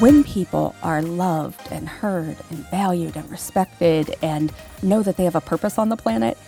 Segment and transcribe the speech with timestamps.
[0.00, 5.34] When people are loved and heard and valued and respected and know that they have
[5.34, 6.38] a purpose on the planet,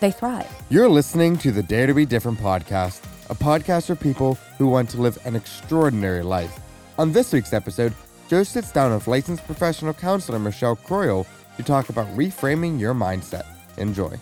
[0.00, 0.48] they thrive.
[0.70, 4.88] You're listening to the Dare to Be Different podcast, a podcast for people who want
[4.90, 6.58] to live an extraordinary life.
[6.98, 7.92] On this week's episode,
[8.28, 11.26] Joe sits down with licensed professional counselor Michelle Croyle
[11.58, 13.44] to talk about reframing your mindset.
[13.76, 14.16] Enjoy.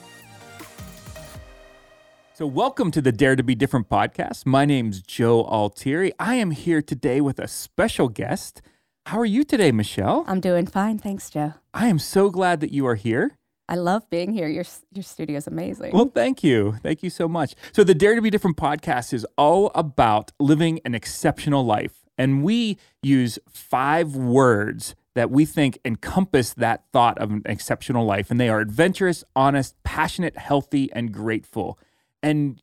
[2.39, 4.47] So, welcome to the Dare to Be Different podcast.
[4.47, 6.13] My name's Joe Altieri.
[6.21, 8.63] I am here today with a special guest.
[9.07, 10.25] How are you today, Michelle?
[10.29, 10.99] I'm doing fine.
[10.99, 11.55] Thanks, Joe.
[11.75, 13.37] I am so glad that you are here.
[13.69, 14.47] I love being here.
[14.47, 14.63] Your,
[14.93, 15.93] your studio is amazing.
[15.93, 16.77] Well, thank you.
[16.81, 17.57] Thank you so much.
[17.73, 22.05] So, the Dare to Be Different podcast is all about living an exceptional life.
[22.17, 28.31] And we use five words that we think encompass that thought of an exceptional life.
[28.31, 31.81] And they are adventurous, honest, passionate, healthy, and grateful.
[32.23, 32.61] And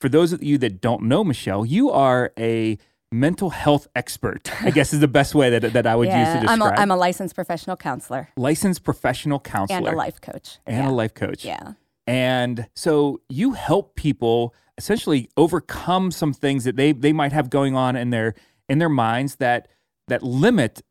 [0.00, 2.78] for those of you that don't know Michelle, you are a
[3.12, 4.50] mental health expert.
[4.62, 6.62] I guess is the best way that, that I would use to yeah, describe.
[6.62, 10.58] I'm a, I'm a licensed professional counselor licensed professional counselor and a life coach.
[10.66, 10.90] and yeah.
[10.90, 11.44] a life coach.
[11.44, 11.72] Yeah.
[12.06, 17.76] And so you help people essentially overcome some things that they they might have going
[17.76, 18.34] on in their
[18.68, 19.68] in their minds that
[20.08, 20.82] that limit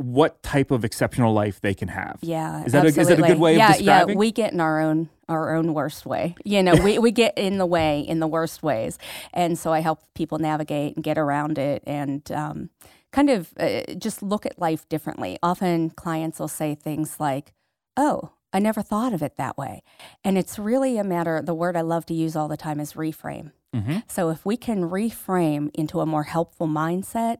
[0.00, 2.18] what type of exceptional life they can have.
[2.22, 4.14] Yeah, Is that a- is that a good way of yeah, describing?
[4.14, 6.34] Yeah, we get in our own our own worst way.
[6.44, 8.98] You know, we, we get in the way in the worst ways,
[9.32, 12.70] and so I help people navigate and get around it, and um,
[13.12, 15.38] kind of uh, just look at life differently.
[15.42, 17.52] Often clients will say things like,
[17.96, 19.82] "Oh, I never thought of it that way,"
[20.24, 21.40] and it's really a matter.
[21.42, 23.52] The word I love to use all the time is reframe.
[23.76, 24.02] Mhm.
[24.10, 27.36] So if we can reframe into a more helpful mindset,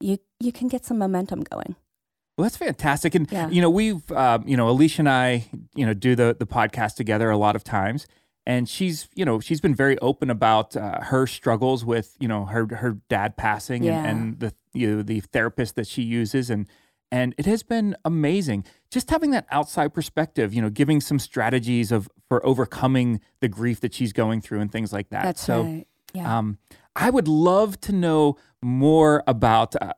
[0.00, 1.76] you you can get some momentum going.
[2.38, 3.14] Well, that's fantastic.
[3.16, 3.48] And Yeah.
[3.50, 5.44] you know, we've um, you know, Alicia and I,
[5.74, 8.06] you know, do the the podcast together a lot of times.
[8.46, 12.46] And she's, you know, she's been very open about uh, her struggles with, you know,
[12.46, 13.98] her her dad passing Yeah.
[14.04, 16.66] and, and the you know the therapist that she uses and
[17.10, 21.90] and it has been amazing just having that outside perspective, you know, giving some strategies
[21.90, 25.24] of for overcoming the grief that she's going through and things like that.
[25.24, 25.86] That's so, right.
[26.14, 26.38] Yeah.
[26.38, 26.58] um,
[26.94, 29.92] I would love to know more about, uh,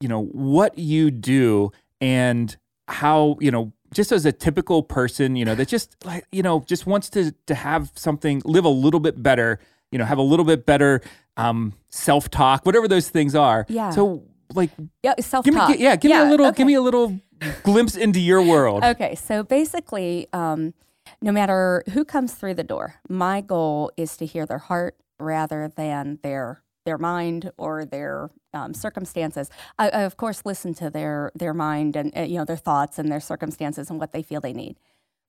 [0.00, 2.56] you know, what you do and
[2.88, 6.64] how, you know, just as a typical person, you know, that just like, you know,
[6.66, 9.60] just wants to to have something, live a little bit better,
[9.92, 11.00] you know, have a little bit better
[11.36, 13.66] um, self talk, whatever those things are.
[13.68, 13.90] Yeah.
[13.90, 14.70] So, like,
[15.02, 17.18] yeah, self give me, yeah, give me a little, give me a little
[17.62, 18.82] glimpse into your world.
[18.94, 20.74] Okay, so basically, um,
[21.22, 25.72] no matter who comes through the door, my goal is to hear their heart rather
[25.74, 29.50] than their their mind or their um, circumstances.
[29.78, 32.98] I, I of course listen to their their mind and uh, you know their thoughts
[32.98, 34.76] and their circumstances and what they feel they need.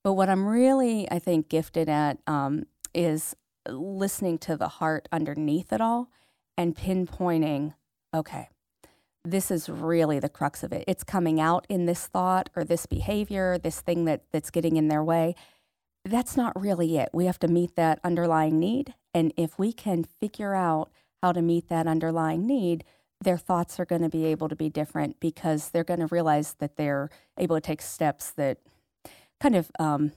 [0.03, 3.35] But what I'm really, I think, gifted at um, is
[3.67, 6.11] listening to the heart underneath it all
[6.57, 7.73] and pinpointing.
[8.13, 8.49] Okay,
[9.23, 10.83] this is really the crux of it.
[10.88, 14.88] It's coming out in this thought or this behavior, this thing that that's getting in
[14.88, 15.35] their way.
[16.03, 17.09] That's not really it.
[17.11, 20.91] We have to meet that underlying need, and if we can figure out
[21.25, 22.84] how to meet that underlying need,
[23.19, 26.53] their thoughts are going to be able to be different because they're going to realize
[26.59, 27.09] that they're
[27.40, 28.59] able to take steps that
[29.40, 30.12] kind of um,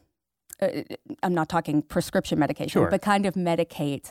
[0.61, 0.69] uh,
[1.23, 2.91] I'm not talking prescription medication, Sure.
[2.91, 4.11] but kind of medicate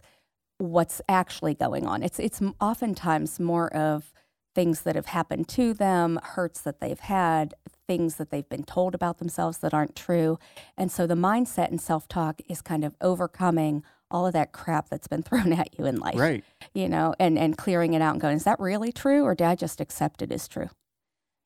[0.57, 2.01] what's actually going on.
[2.01, 4.11] It's it's oftentimes more of
[4.55, 7.53] things that have happened to them, hurts that they've had,
[7.85, 10.39] things that they've been told about themselves that aren't true.
[10.75, 15.07] And so the mindset and self-talk is kind of overcoming all of that crap that's
[15.07, 16.17] been thrown at you in life.
[16.17, 16.43] Right.
[16.73, 19.45] You know, and and clearing it out and going, is that really true or did
[19.47, 20.69] I just accept it as true?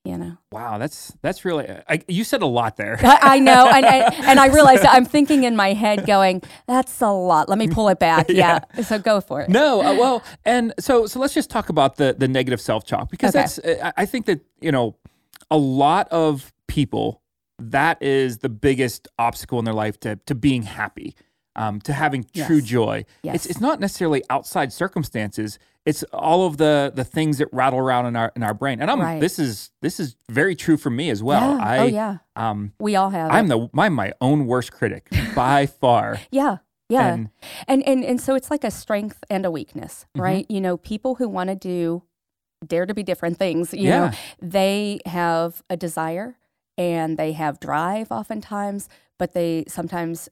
[0.04, 0.38] You know.
[0.52, 1.70] Wow, that's that's really.
[1.88, 2.98] I, you said a lot there.
[3.04, 6.42] I, I know, and, and, and I realized that I'm thinking in my head, going,
[6.66, 7.50] "That's a lot.
[7.50, 8.62] Let me pull it back." Yeah.
[8.84, 9.50] So go for it.
[9.50, 13.12] No, uh, well, and so so let's just talk about the the negative self talk
[13.12, 13.42] because Okay.
[13.42, 14.96] that's uh, I I think that you know
[15.52, 17.22] a lot of people
[17.60, 21.16] that is the biggest obstacle in their life to to being happy,
[21.56, 22.66] um, to having true Yes.
[22.66, 23.06] joy.
[23.24, 23.36] Yes.
[23.36, 25.60] It's it's not necessarily outside circumstances.
[25.86, 28.82] It's all of the the things that rattle around in our in our brain.
[28.82, 29.20] And I'm Right.
[29.20, 31.58] this is this is very true for me as well.
[31.58, 31.64] Yeah.
[31.66, 32.18] I oh yeah.
[32.36, 33.32] um We all have.
[33.32, 33.50] I'm it.
[33.50, 36.20] the I'm my own worst critic by far.
[36.32, 36.58] Yeah.
[36.90, 37.14] Yeah.
[37.14, 37.30] And-
[37.68, 40.22] And, and and so it's like a strength and a weakness, Mm-hmm.
[40.22, 40.46] right?
[40.50, 42.04] You know, people who want to do
[42.68, 44.00] dare to be different things, you Yeah.
[44.00, 44.12] know,
[44.42, 46.38] they have a desire
[46.78, 48.88] and they have drive oftentimes,
[49.18, 50.30] but they sometimes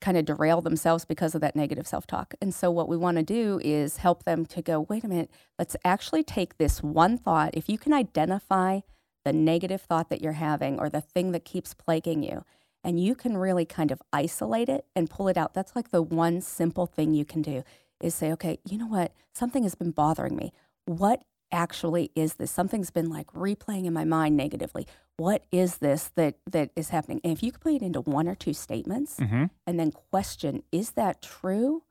[0.00, 2.34] kind of derail themselves because of that negative self-talk.
[2.40, 5.30] And so what we want to do is help them to go, wait a minute,
[5.58, 7.56] let's actually take this one thought.
[7.56, 8.80] If you can identify
[9.24, 12.44] the negative thought that you're having or the thing that keeps plaguing you,
[12.84, 15.54] and you can really kind of isolate it and pull it out.
[15.54, 17.64] That's like the one simple thing you can do
[18.02, 19.12] is say, okay, you know what?
[19.32, 20.52] Something has been bothering me.
[20.84, 21.24] What
[21.54, 22.50] actually is this?
[22.50, 24.86] Something's been like replaying in my mind negatively.
[25.16, 27.20] What is this that that is happening?
[27.24, 29.48] And if you could put it into one or two statements Mhm.
[29.66, 31.84] and then question, is that true?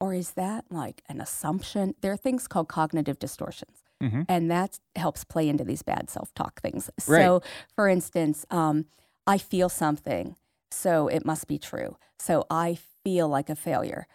[0.00, 1.94] Or is that like an assumption?
[2.00, 4.24] There are things called cognitive distortions, Mhm.
[4.30, 6.88] and that helps play into these bad self talk things.
[7.06, 7.22] Right.
[7.22, 7.42] So,
[7.76, 8.86] for instance, um,
[9.26, 10.36] I feel something,
[10.70, 11.96] so it must be true.
[12.18, 14.06] So I feel like a failure.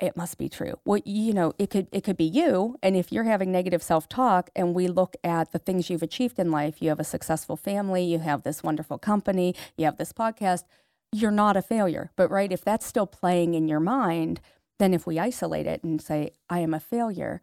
[0.00, 0.74] It must be true.
[0.84, 4.08] Well, you know, it could it could be you, and if you're having negative self
[4.08, 7.56] talk, and we look at the things you've achieved in life, you have a successful
[7.56, 10.64] family, you have this wonderful company, you have this podcast.
[11.12, 14.40] You're not a failure, but right, if that's still playing in your mind,
[14.80, 17.40] then if we isolate it and say I am a failure,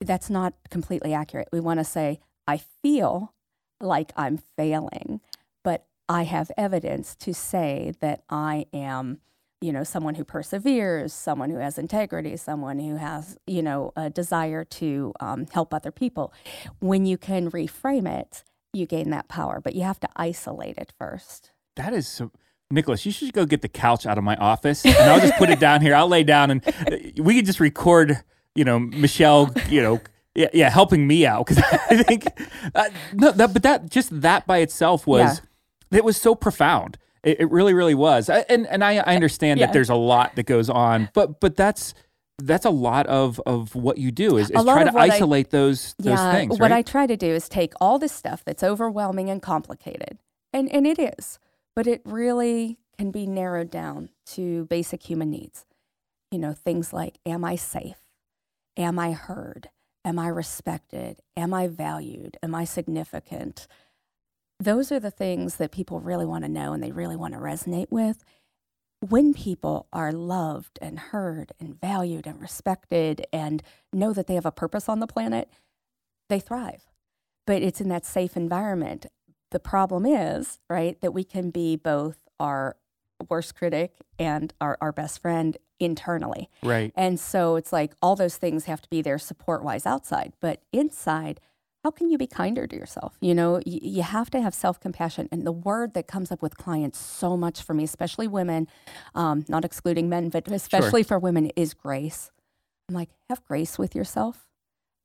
[0.00, 1.48] that's not completely accurate.
[1.52, 3.34] We want to say I feel
[3.80, 5.20] like I'm failing,
[5.62, 9.18] but I have evidence to say that I am,
[9.60, 14.10] you know, someone who perseveres, someone who has integrity, someone who has, you know, a
[14.10, 16.32] desire to um, help other people.
[16.80, 20.92] When you can reframe it, you gain that power, but you have to isolate it
[20.98, 21.50] first.
[21.76, 22.30] That is so.
[22.68, 25.50] Nicholas, you should go get the couch out of my office, and I'll just put
[25.50, 25.94] it down here.
[25.94, 28.22] I'll lay down, and uh, we could just record.
[28.54, 29.52] You know, Michelle.
[29.68, 30.00] You know,
[30.34, 32.26] yeah, yeah helping me out because I think
[32.74, 35.42] uh, no, that, but that just that by itself was
[35.92, 36.98] it was so profound.
[37.26, 38.30] It, it really, really was.
[38.30, 39.66] I, and and I, I understand Yeah.
[39.66, 41.92] that there's a lot that goes on, but but that's
[42.38, 45.50] that's a lot of of what you do is, is try to what I- isolate
[45.50, 46.58] those those yeah, things.
[46.58, 50.18] what I try to do is take all this stuff that's overwhelming and complicated,
[50.52, 51.38] and and it is,
[51.74, 55.66] but it really can be narrowed down to basic human needs.
[56.30, 57.98] You know, things like, am I safe?
[58.76, 59.70] Am I heard?
[60.04, 61.20] Am I respected?
[61.36, 62.36] Am I valued?
[62.42, 63.66] Am I significant?
[64.58, 67.40] Those are the things that people really want to know and they really want to
[67.40, 68.24] resonate with.
[69.00, 73.62] When people are loved and heard and valued and respected and
[73.92, 75.50] know that they have a purpose on the planet,
[76.28, 76.86] they thrive.
[77.46, 79.06] But it's in that safe environment.
[79.50, 82.76] The problem is, right, that we can be both our
[83.28, 86.48] worst critic and our, our best friend internally.
[86.62, 86.92] right.
[86.96, 90.32] And so it's like all those things have to be there support wise outside.
[90.40, 91.40] But inside,
[91.86, 93.16] how can you be kinder to yourself?
[93.20, 95.28] You know, y- you have to have self compassion.
[95.30, 98.66] And the word that comes up with clients so much for me, especially women,
[99.14, 102.32] um, not excluding men, but especially for women, is grace.
[102.88, 104.48] I'm like, have grace with yourself.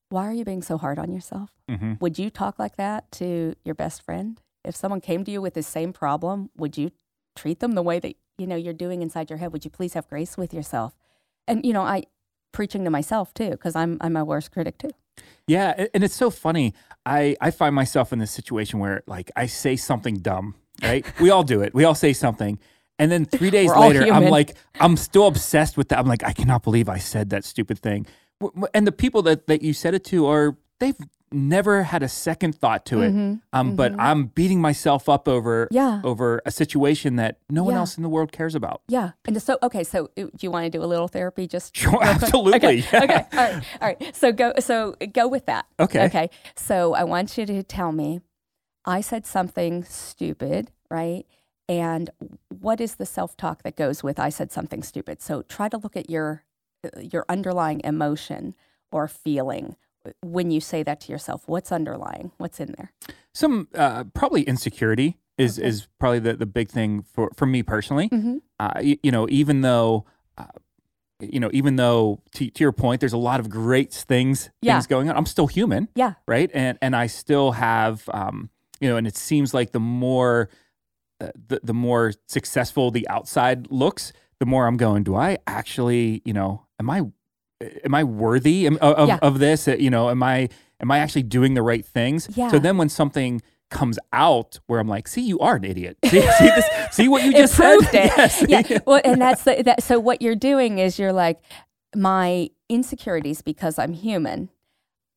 [0.09, 1.51] Why are you being so hard on yourself?
[1.69, 4.41] hmm Would you talk like that to your best friend?
[4.65, 6.89] If someone came to you with the same problem, would you
[7.35, 9.53] treat them the way that you know you're doing inside your head?
[9.53, 10.95] Would you please have grace with yourself?
[11.47, 12.05] And you know, I
[12.51, 14.89] preaching to myself too because I'm I'm my worst critic too.
[15.47, 16.73] Yeah, and it's so funny.
[17.05, 21.05] I I find myself in this situation where like I say something dumb, right?
[21.19, 21.73] we all do it.
[21.73, 22.59] We all say something.
[22.99, 25.99] And then 3 days We're later I'm like I'm still obsessed with that.
[25.99, 28.05] I'm like I cannot believe I said that stupid thing.
[28.73, 30.95] And the people that that you said it to are they've
[31.31, 33.13] never had a second thought to it.
[33.13, 36.01] Mhm, Um but I'm beating myself up over Yeah.
[36.03, 37.79] over a situation that no one Yeah.
[37.79, 38.81] else in the world cares about.
[38.87, 41.47] Yeah, and so okay, so do you want to do a little therapy?
[41.47, 43.03] Just Sure, absolutely, Okay, yeah.
[43.03, 44.15] okay, all right, all right.
[44.15, 45.65] So go, so go with that.
[45.79, 46.05] Okay.
[46.05, 46.29] Okay.
[46.55, 48.21] So I want you to tell me,
[48.85, 51.25] I said something stupid, right?
[51.69, 52.09] And
[52.49, 55.21] what is the self talk that goes with I said something stupid?
[55.21, 56.43] So try to look at your
[56.99, 58.55] your underlying emotion
[58.91, 59.75] or feeling
[60.21, 61.43] when you say that to yourself.
[61.47, 62.31] What's underlying?
[62.37, 62.91] What's in there?
[63.33, 65.67] Some uh, probably insecurity is Okay.
[65.67, 68.09] is probably the, the big thing for for me personally.
[68.09, 68.37] Mm-hmm.
[68.59, 70.05] uh, you, you know, even though,
[70.37, 70.45] uh,
[71.19, 74.73] you know, even though to, to your point, there's a lot of great things Yeah.
[74.73, 75.15] things going on.
[75.15, 76.13] I'm still human, Yeah.
[76.27, 76.49] right?
[76.53, 80.49] And and I still have, um, you know, and it seems like the more,
[81.21, 85.03] uh, the the more successful the outside looks, the more I'm going.
[85.03, 87.01] Do I actually, you know, am I,
[87.83, 89.19] am I worthy of of, Yeah.
[89.21, 89.67] of this?
[89.67, 90.49] Uh, You know, am I
[90.79, 92.27] am I actually doing the right things?
[92.35, 92.49] Yeah.
[92.49, 95.97] So then when something comes out where I'm like, see, you are an idiot.
[96.05, 96.21] See, see,
[96.55, 97.77] this, see what you it just said?
[97.79, 98.11] proved it.
[98.17, 98.45] Yes.
[98.49, 98.79] Yeah.
[98.85, 99.81] Well, and that's the, that.
[99.83, 101.39] So what you're doing is you're like
[101.95, 104.49] my insecurities because I'm human.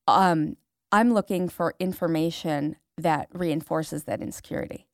[0.07, 0.57] Um,
[0.93, 4.87] I'm looking for information that reinforces that insecurity.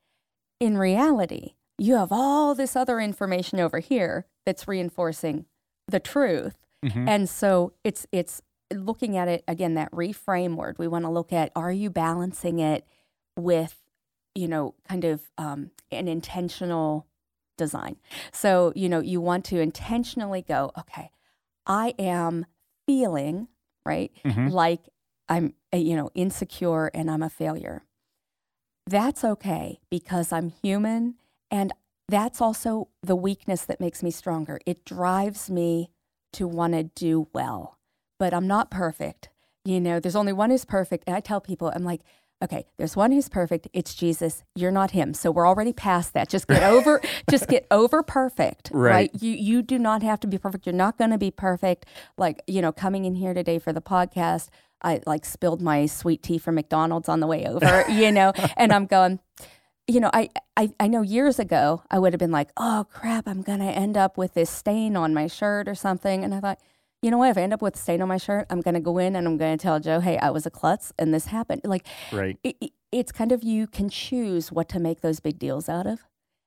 [0.58, 5.44] In reality, you have all this other information over here that's reinforcing
[5.88, 6.59] the truth.
[6.84, 7.08] Mhm.
[7.08, 8.40] And so it's it's
[8.72, 10.78] looking at it again that reframe word.
[10.78, 12.86] We want to look at are you balancing it
[13.36, 13.76] with
[14.34, 17.06] you know kind of um, an intentional
[17.58, 17.96] design.
[18.32, 21.10] So you know you want to intentionally go okay,
[21.66, 22.46] I am
[22.86, 23.48] feeling
[23.84, 24.50] right Mhm.
[24.50, 24.88] like
[25.28, 27.82] I'm uh, you know insecure and I'm a failure.
[28.86, 31.16] That's okay because I'm human
[31.50, 31.72] and
[32.08, 34.58] that's also the weakness that makes me stronger.
[34.66, 35.90] It drives me
[36.32, 37.78] to want to do well,
[38.18, 39.28] but I'm not perfect.
[39.64, 41.04] You know, there's only one who's perfect.
[41.06, 42.00] And I tell people, I'm like,
[42.42, 43.68] okay, there's one who's perfect.
[43.72, 44.42] It's Jesus.
[44.54, 45.12] You're not him.
[45.12, 46.28] So we're already past that.
[46.28, 48.70] Just get over, just get over perfect.
[48.72, 49.10] Right.
[49.20, 50.66] You you do not have to be perfect.
[50.66, 51.86] You're not going to be perfect.
[52.16, 54.48] Like, you know, coming in here today for the podcast,
[54.82, 58.72] I like spilled my sweet tea from McDonald's on the way over, you know, and
[58.72, 59.20] I'm going,
[59.90, 63.26] you know, I, I, I know years ago I would have been like, oh crap,
[63.26, 66.24] I'm going to end up with this stain on my shirt or something.
[66.24, 66.60] And I thought,
[67.02, 67.30] you know what?
[67.30, 69.16] If I end up with a stain on my shirt, I'm going to go in
[69.16, 71.62] and I'm going to tell Joe, hey, I was a klutz and this happened.
[71.64, 72.38] Like, Right.
[72.44, 75.86] it, it- it's kind of you can choose what to make those big deals out
[75.86, 76.00] of,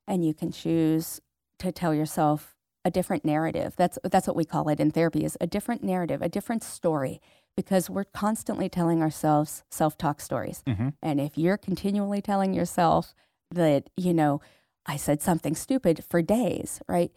[0.06, 1.22] and you can choose
[1.60, 3.76] to tell yourself a different narrative.
[3.78, 7.22] That's that's what we call it in therapy is a different narrative, a different story,
[7.56, 10.64] because we're constantly telling ourselves self-talk stories.
[10.68, 13.14] hmm And if you're continually telling yourself
[13.54, 14.42] that, you know,
[14.86, 17.12] I said something stupid for days, right?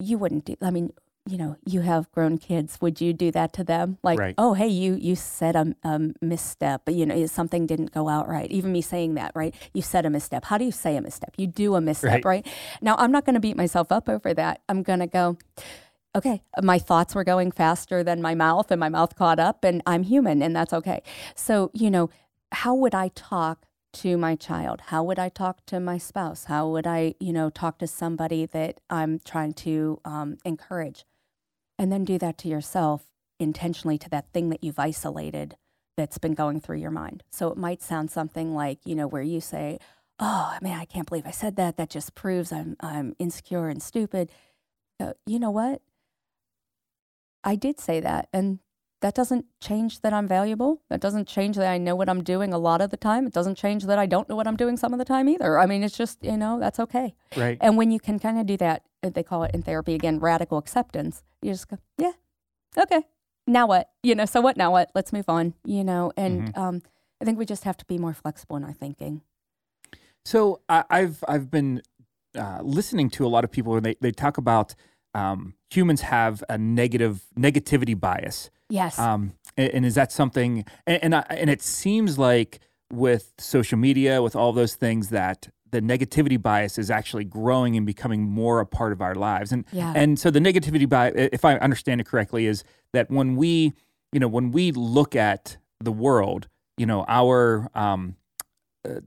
[0.00, 0.92] You wouldn't do, I mean,
[1.26, 2.78] you know, you have grown kids.
[2.82, 3.96] Would you do that to them?
[4.02, 4.34] Like, Right.
[4.36, 8.28] oh, hey, you you said a, a misstep, but you know, something didn't go out
[8.28, 8.50] right.
[8.50, 9.54] Even me saying that, right?
[9.72, 10.44] You said a misstep.
[10.44, 11.32] How do you say a misstep?
[11.38, 12.24] You do a misstep, Right.
[12.24, 12.46] right?
[12.82, 14.60] Now, I'm not going to beat myself up over that.
[14.68, 15.38] I'm going to go,
[16.14, 19.80] okay, my thoughts were going faster than my mouth, and my mouth caught up, and
[19.86, 21.02] I'm human, and that's okay.
[21.34, 22.10] So, you know,
[22.52, 24.82] how would I talk to my child?
[24.88, 26.44] How would I talk to my spouse?
[26.44, 31.04] How would I, you know, talk to somebody that I'm trying to um, encourage?
[31.78, 33.06] And then do that to yourself
[33.40, 35.56] intentionally to that thing that you've isolated
[35.96, 37.22] that's been going through your mind.
[37.30, 39.78] So it might sound something like, you know, where you say,
[40.18, 41.76] "Oh, man, I can't believe I said that.
[41.76, 44.30] That just proves I'm I'm insecure and stupid."
[45.00, 45.82] Uh, you know what?
[47.42, 48.60] I did say that, and
[49.04, 50.80] that doesn't change that I'm valuable.
[50.88, 53.26] That doesn't change that I know what I'm doing a lot of the time.
[53.26, 55.58] It doesn't change that I don't know what I'm doing some of the time either.
[55.58, 57.14] I mean, it's just, you know, that's okay.
[57.36, 57.58] Right.
[57.60, 60.20] And when you can kind of do that, uh, they call it in therapy again,
[60.20, 61.22] radical acceptance.
[61.42, 62.12] You just go, yeah,
[62.78, 63.02] okay.
[63.46, 63.90] Now what?
[64.02, 64.56] You know, so what?
[64.56, 64.90] Now what?
[64.94, 65.52] Let's move on.
[65.66, 66.80] You know, and um,
[67.20, 69.20] I think we just have to be more flexible in our thinking.
[70.24, 71.82] So I, I've I've been
[72.34, 74.74] uh, listening to a lot of people, and they they talk about
[75.12, 78.48] um, humans have a negative negativity bias.
[78.68, 78.98] Yes.
[78.98, 80.64] Um, and, and is that something?
[80.86, 82.60] And and, I, and it seems like
[82.92, 87.84] with social media, with all those things, that the negativity bias is actually growing and
[87.84, 89.50] becoming more a part of our lives.
[89.52, 89.92] And Yeah.
[89.96, 93.72] and so the negativity bias, if I understand it correctly, is that when we,
[94.12, 98.16] you know, when we look at the world, you know, our um,
[98.88, 99.00] uh,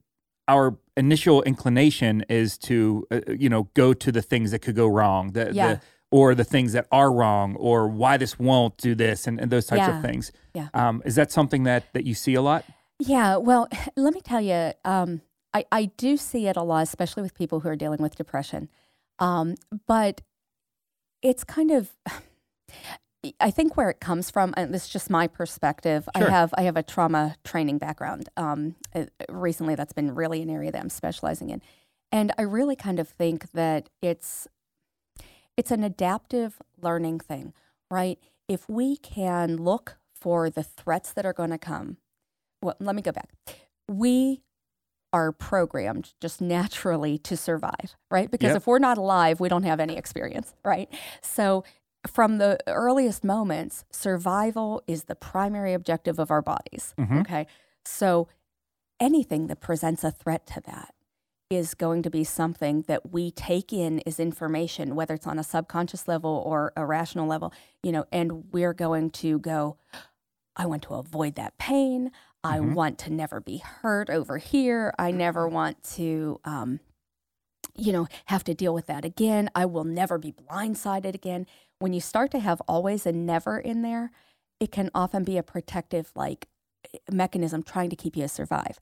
[0.48, 4.88] our initial inclination is to, uh, you know, go to the things that could go
[4.88, 5.32] wrong.
[5.34, 5.74] The, Yeah.
[5.74, 9.52] the or the things that are wrong, or why this won't do this, and, and
[9.52, 9.98] those types Yeah.
[9.98, 10.32] of things.
[10.54, 10.70] Yeah.
[10.74, 12.64] Um, is that something that that you see a lot?
[13.00, 15.22] Yeah, well, let me tell you, um,
[15.54, 18.70] I, I do see it a lot, especially with people who are dealing with depression.
[19.20, 19.56] Um,
[19.88, 20.22] but
[21.22, 21.92] it's kind of,
[23.40, 26.08] I think where it comes from, and this is just my perspective.
[26.16, 26.28] Sure.
[26.28, 28.30] I have I have a trauma training background.
[28.38, 31.62] Um, uh, recently, that's been really an area that I'm specializing in,
[32.12, 34.48] and I really kind of think that it's
[35.58, 37.54] it's an adaptive learning thing,
[37.92, 38.20] right?
[38.48, 41.98] If we can look for the threats that are going to come,
[42.62, 43.30] well, let me go back.
[43.90, 44.42] We
[45.14, 48.30] are programmed just naturally to survive, right?
[48.30, 48.58] Because Yep.
[48.58, 50.90] if we're not alive, we don't have any experience, right?
[51.22, 51.64] So,
[52.06, 57.22] from the earliest moments, survival is the primary objective of our bodies, Mhm.
[57.22, 57.48] okay?
[57.84, 58.28] So,
[59.00, 60.94] anything that presents a threat to that
[61.50, 65.44] is going to be something that we take in as information, whether it's on a
[65.44, 69.78] subconscious level or a rational level, you know, and we're going to go,
[70.56, 72.12] I want to avoid that pain.
[72.44, 72.74] I Mhm.
[72.74, 74.94] want to never be hurt over here.
[75.00, 76.80] I never want to, um,
[77.76, 79.50] you know, have to deal with that again.
[79.56, 81.46] I will never be blindsided again.
[81.80, 84.12] When you start to have always and never in there,
[84.60, 86.48] it can often be a protective, like,
[87.12, 88.80] mechanism trying to keep you to survive.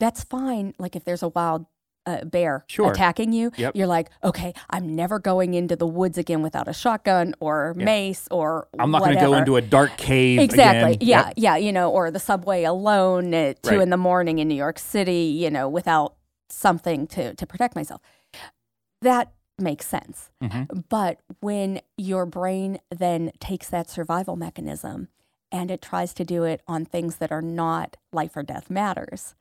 [0.00, 0.74] That's fine.
[0.78, 1.66] Like if there's a wild
[2.06, 2.90] uh, bear Sure.
[2.92, 3.76] attacking you, Yep.
[3.76, 7.84] you're like, okay, I'm never going into the woods again without a shotgun or Yeah.
[7.84, 10.38] mace or I'm not going to go into a dark cave.
[10.40, 10.94] Exactly.
[10.94, 11.08] again.
[11.08, 11.24] Yeah.
[11.26, 11.34] Yep.
[11.36, 11.56] Yeah.
[11.56, 13.80] You know, or the subway alone at two Right.
[13.80, 16.14] in the morning in New York City, you know, without
[16.50, 18.00] something to, to protect myself.
[19.02, 20.30] That makes sense.
[20.42, 20.84] Mhm.
[20.88, 25.08] But when your brain then takes that survival mechanism
[25.52, 29.34] and it tries to do it on things that are not life or death matters,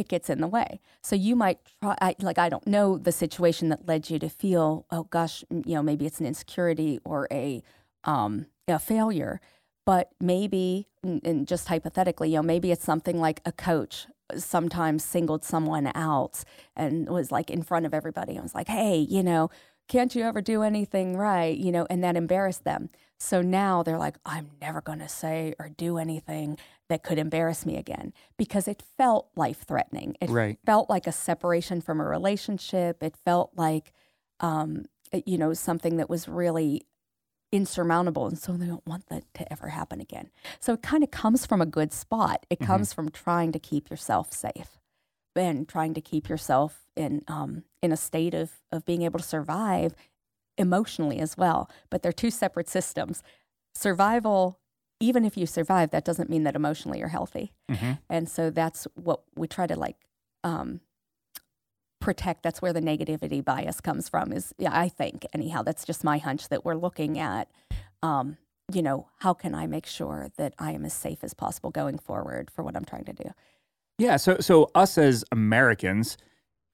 [0.00, 0.80] it gets in the way.
[1.02, 4.28] So you might try, I, like, I don't know the situation that led you to
[4.28, 7.62] feel, oh gosh, you know, maybe it's an insecurity or a,
[8.04, 9.40] um, a failure,
[9.86, 15.44] but maybe, and just hypothetically, you know, maybe it's something like a coach sometimes singled
[15.44, 16.44] someone out
[16.76, 19.50] and was like in front of everybody and was like, hey, you know,
[19.88, 21.56] can't you ever do anything right?
[21.56, 22.90] You know, and that embarrassed them.
[23.18, 26.58] So now they're like, I'm never going to say or do anything
[26.90, 30.16] that could embarrass me again because it felt life threatening.
[30.20, 30.58] It Right.
[30.66, 33.02] felt like a separation from a relationship.
[33.02, 33.92] It felt like,
[34.40, 34.84] um,
[35.24, 36.86] you know, something that was really
[37.52, 38.26] insurmountable.
[38.28, 40.30] And so they don't want that to ever happen again.
[40.60, 42.46] So it kind of comes from a good spot.
[42.50, 42.66] It Mhm.
[42.66, 44.78] comes from trying to keep yourself safe
[45.34, 49.24] and trying to keep yourself in um, in a state of of being able to
[49.24, 49.94] survive
[50.58, 51.68] emotionally as well.
[51.88, 53.22] But they're two separate systems.
[53.74, 54.59] Survival,
[55.00, 57.52] even if you survive, that doesn't mean that emotionally you're healthy.
[57.70, 57.98] Mhm.
[58.08, 59.96] And so that's what we try to like
[60.44, 60.80] um,
[62.00, 62.42] protect.
[62.42, 64.32] That's where the negativity bias comes from.
[64.32, 65.62] Is yeah, I think anyhow.
[65.62, 67.50] That's just my hunch that we're looking at.
[68.02, 68.36] Um,
[68.72, 71.98] you know, how can I make sure that I am as safe as possible going
[71.98, 73.30] forward for what I'm trying to do?
[73.98, 74.16] Yeah.
[74.16, 76.16] So, so us as Americans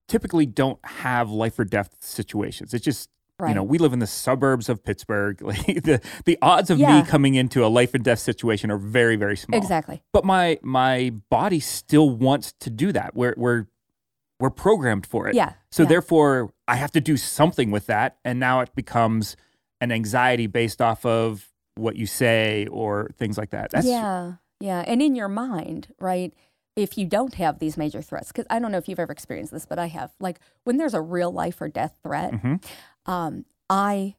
[0.08, 2.74] typically don't have life or death situations.
[2.74, 3.50] It's just Right.
[3.50, 5.42] you know we live in the suburbs of Pittsburgh.
[5.46, 7.00] Like, the the odds of Yeah.
[7.02, 9.58] me coming into a life and death situation are very very small.
[9.60, 10.02] Exactly.
[10.12, 13.14] But my my body still wants to do that.
[13.14, 13.66] We're we're
[14.40, 15.34] we're programmed for it.
[15.34, 15.52] Yeah.
[15.70, 15.88] So yeah.
[15.90, 19.36] therefore, I have to do something with that, and now it becomes
[19.80, 23.70] an anxiety based off of what you say or things like that.
[23.70, 24.82] That's yeah, yeah.
[24.86, 26.32] And in your mind, right?
[26.74, 29.52] If you don't have these major threats, because I don't know if you've ever experienced
[29.52, 30.12] this, but I have.
[30.20, 32.62] Like when there's a real life or death threat, Mhm.
[33.06, 34.16] Um, I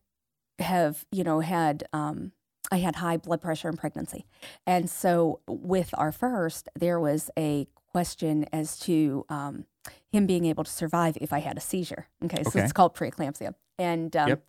[0.60, 2.32] have, you know, had um,
[2.72, 4.26] I had high blood pressure in pregnancy,
[4.66, 9.66] and so with our first, there was a question as to um,
[10.12, 12.08] him being able to survive if I had a seizure.
[12.26, 12.62] Okay, so Okay.
[12.62, 14.44] it's called preeclampsia, and um, Yep.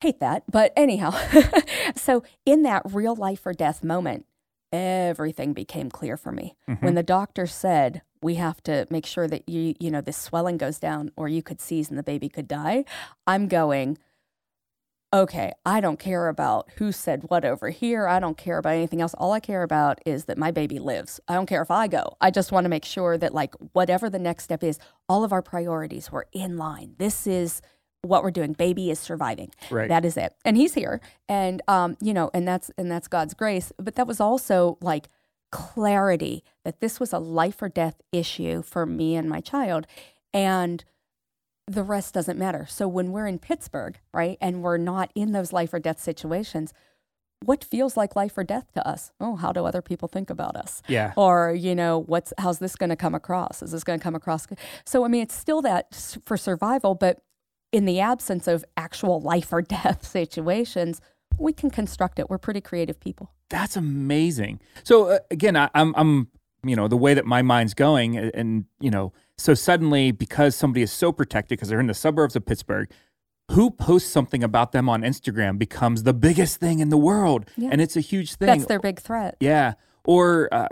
[0.00, 0.44] hate that.
[0.50, 1.10] But anyhow,
[1.96, 4.24] so in that real life or death moment,
[4.72, 6.56] everything became clear for me.
[6.80, 10.58] When the doctor said, we have to make sure that you, you know, this swelling
[10.58, 12.84] goes down or you could seize and the baby could die,
[13.24, 13.98] I'm going,
[15.14, 18.08] okay, I don't care about who said what over here.
[18.08, 19.14] I don't care about anything else.
[19.14, 21.20] All I care about is that my baby lives.
[21.28, 22.16] I don't care if I go.
[22.20, 25.32] I just want to make sure that, like, whatever the next step is, all of
[25.32, 26.96] our priorities were in line.
[26.98, 27.62] This is
[28.02, 28.54] what we're doing.
[28.54, 29.52] Baby is surviving.
[29.70, 29.88] Right.
[29.88, 30.34] That is it.
[30.44, 31.00] And he's here.
[31.28, 33.72] And um, you know, and that's and that's God's grace.
[33.78, 35.08] But that was also like
[35.56, 39.86] clarity that this was a life or death issue for me and my child.
[40.32, 40.84] And
[41.66, 42.66] the rest doesn't matter.
[42.68, 46.72] So when we're in Pittsburgh, right, and we're not in those life or death situations,
[47.44, 49.12] what feels like life or death to us?
[49.20, 50.82] Oh, how do other people think about us?
[50.88, 51.12] yeah.
[51.16, 54.14] or you know what's how's this going to come across is this going to come
[54.14, 54.46] across
[54.84, 57.20] so i mean it's still that for survival but
[57.72, 61.00] in the absence of actual life or death situations
[61.38, 64.60] we can construct it we're pretty creative people That's amazing.
[64.84, 66.28] So uh, again, I, I'm, I'm,
[66.64, 70.56] you know, the way that my mind's going, and, and you know, so suddenly because
[70.56, 72.90] somebody is so protected because they're in the suburbs of Pittsburgh,
[73.52, 77.68] who posts something about them on Instagram becomes the biggest thing in the world, Yeah.
[77.70, 78.46] and it's a huge thing.
[78.48, 79.74] that's their big threat yeah.
[80.08, 80.68] Or uh,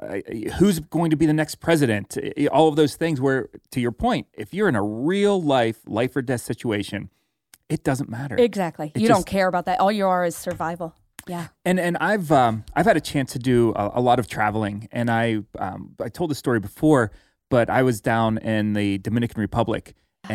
[0.59, 2.17] who's going to be the next president?
[2.53, 3.21] All of those things.
[3.21, 7.11] Where, to your point, if you're in a real life, life or death situation,
[7.75, 8.37] it doesn't matter.
[8.51, 10.89] exactly It you just- don't care about that all you are is survival
[11.35, 14.27] yeah And and I've um, I've had a chance to do a, a lot of
[14.37, 15.25] traveling, and I
[15.65, 17.03] um, I told the story before,
[17.55, 19.85] but I was down in the Dominican Republic,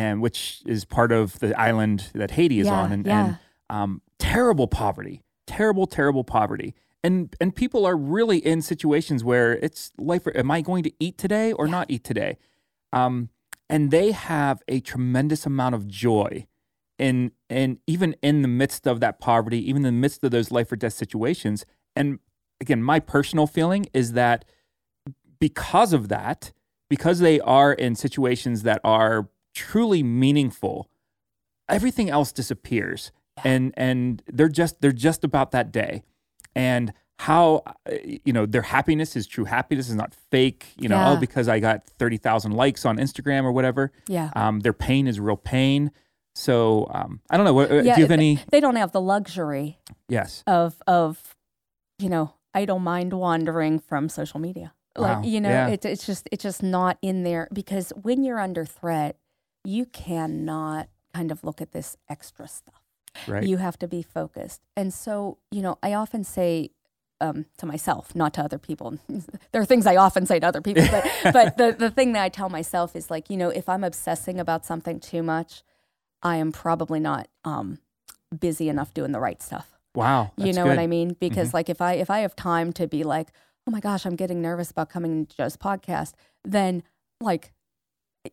[0.04, 3.24] and which is part of the island that Haiti is Yeah, on, and, yeah.
[3.26, 3.38] and
[3.78, 6.74] um, terrible poverty, terrible terrible poverty,
[7.06, 10.26] and and people are really in situations where it's life.
[10.26, 12.32] or- Am I going to eat today or not eat today?
[12.92, 13.28] Um,
[13.68, 16.46] and they have a tremendous amount of joy
[17.00, 20.50] in and even in the midst of that poverty, even in the midst of those
[20.50, 21.64] life or death situations.
[21.96, 22.18] And
[22.60, 24.44] again, my personal feeling is that
[25.38, 26.52] because of that,
[26.88, 30.88] because they are in situations that are truly meaningful,
[31.68, 33.12] everything else disappears.
[33.42, 36.02] And and they're just they're just about that day.
[36.54, 37.62] And how
[38.24, 41.10] you know their happiness is true happiness is not fake you know Yeah.
[41.12, 45.20] oh because i got 30,000 likes on instagram or whatever yeah um, their pain is
[45.20, 45.90] real pain.
[46.40, 47.52] So um, I don't know.
[47.54, 48.42] What, uh, yeah do you have any?
[48.50, 50.42] they don't have the luxury Yes.
[50.46, 51.36] of of
[51.98, 55.68] you know idle mind wandering from social media Wow, like you know yeah.
[55.68, 59.16] it, it's just it's just not in there because when you're under threat
[59.64, 62.82] you cannot kind of look at this extra stuff
[63.26, 63.44] Right.
[63.44, 66.70] you have to be focused and so you know i often say
[67.20, 68.98] um, to myself not to other people
[69.52, 72.22] there are things i often say to other people but but the, the thing that
[72.22, 75.62] i tell myself is like you know if i'm obsessing about something too much
[76.22, 77.78] i am probably not um,
[78.38, 80.30] busy enough doing the right stuff wow.
[80.36, 80.68] you know good.
[80.70, 81.16] what I mean?
[81.18, 81.54] Because Mhm.
[81.54, 83.32] like if I if I have time to be like,
[83.66, 86.12] oh my gosh, I'm getting nervous about coming to Joe's podcast,
[86.44, 86.82] then
[87.20, 87.52] like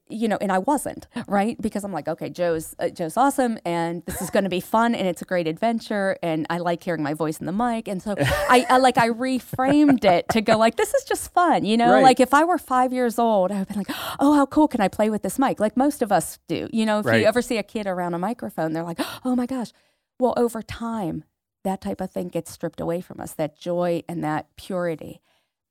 [0.10, 4.04] you know, and I wasn't right because I'm like, okay, Joe's uh, Joe's awesome, and
[4.06, 7.02] this is going to be fun, and it's a great adventure, and I like hearing
[7.04, 10.58] my voice in the mic, and so I, I like I reframed it to go
[10.58, 12.04] like, this is just fun, you know, Right.
[12.04, 13.88] like if I were five years old, I would be like,
[14.20, 15.60] oh, how cool can I play with this mic?
[15.60, 17.22] Like most of us do, you know, if Right.
[17.22, 19.72] you ever see a kid around a microphone, they're like, oh my gosh.
[20.20, 21.24] Well, over time,
[21.64, 25.22] that type of thing gets stripped away from us, that joy and that purity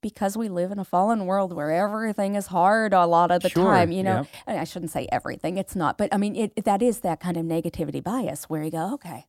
[0.03, 3.49] because we live in a fallen world where everything is hard a lot of the
[3.49, 4.17] Sure, time, you know.
[4.19, 4.27] yep.
[4.47, 7.37] And I shouldn't say everything, it's not, but I mean, it, that is that kind
[7.37, 9.27] of negativity bias where you go, okay,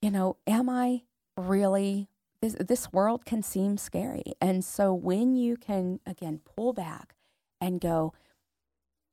[0.00, 1.02] you know, am I
[1.36, 2.08] really,
[2.40, 4.34] this, this world can seem scary.
[4.40, 7.14] And so when you can, again, pull back
[7.60, 8.12] and go,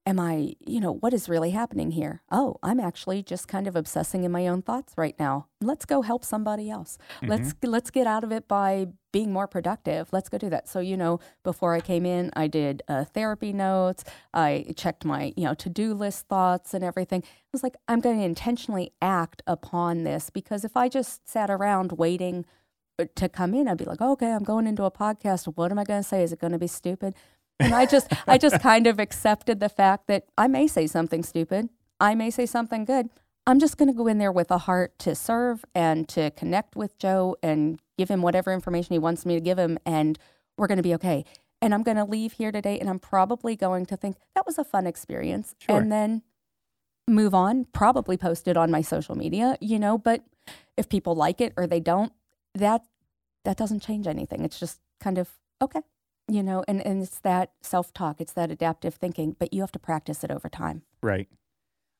[0.09, 2.23] am I, you know, what is really happening here?
[2.31, 5.45] Oh, I'm actually just kind of obsessing in my own thoughts right now.
[5.61, 6.97] Let's go help somebody else.
[7.21, 10.09] Let's let's get out of it by being more productive.
[10.11, 10.67] Let's go do that.
[10.67, 14.03] So, you know, before I came in, I did uh, therapy notes.
[14.33, 17.23] I checked my, you know, to-do list thoughts and everything.
[17.25, 21.49] I was like, I'm going to intentionally act upon this because if I just sat
[21.49, 22.45] around waiting
[22.97, 25.45] uh, to come in, I'd be like, okay, I'm going into a podcast.
[25.55, 26.23] What am I going to say?
[26.23, 27.13] Is it going to be stupid?
[27.59, 31.23] And I just, I just kind of accepted the fact that I may say something
[31.23, 31.69] stupid.
[31.99, 33.09] I may say something good.
[33.45, 36.75] I'm just going to go in there with a heart to serve and to connect
[36.75, 39.79] with Joe and give him whatever information he wants me to give him.
[39.85, 40.19] And
[40.57, 41.25] we're going to be okay.
[41.61, 44.57] And I'm going to leave here today and I'm probably going to think that was
[44.57, 45.55] a fun experience.
[45.59, 45.77] Sure.
[45.77, 46.21] And then
[47.07, 50.23] move on, probably post it on my social media, you know, but
[50.77, 52.13] if people like it or they don't,
[52.55, 52.83] that
[53.45, 54.43] that doesn't change anything.
[54.43, 55.29] It's just kind of
[55.61, 55.81] okay,
[56.29, 59.71] you know, and, and it's that self talk, it's that adaptive thinking, but you have
[59.73, 60.83] to practice it over time.
[61.01, 61.27] Right.